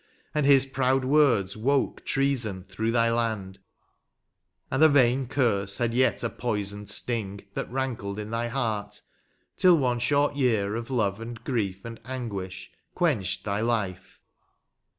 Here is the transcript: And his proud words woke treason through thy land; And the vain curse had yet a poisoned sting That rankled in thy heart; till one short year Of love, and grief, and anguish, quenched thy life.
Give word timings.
And 0.33 0.47
his 0.47 0.65
proud 0.65 1.05
words 1.05 1.55
woke 1.55 2.03
treason 2.05 2.63
through 2.63 2.89
thy 2.89 3.11
land; 3.11 3.59
And 4.71 4.81
the 4.81 4.89
vain 4.89 5.27
curse 5.27 5.77
had 5.77 5.93
yet 5.93 6.23
a 6.23 6.29
poisoned 6.31 6.89
sting 6.89 7.41
That 7.53 7.71
rankled 7.71 8.17
in 8.17 8.31
thy 8.31 8.47
heart; 8.47 9.03
till 9.57 9.77
one 9.77 9.99
short 9.99 10.35
year 10.35 10.73
Of 10.73 10.89
love, 10.89 11.21
and 11.21 11.43
grief, 11.43 11.85
and 11.85 11.99
anguish, 12.03 12.71
quenched 12.95 13.43
thy 13.43 13.59
life. 13.61 14.19